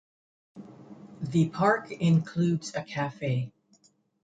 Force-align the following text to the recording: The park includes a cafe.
The 1.21 1.49
park 1.49 1.91
includes 1.91 2.73
a 2.73 2.81
cafe. 2.81 3.51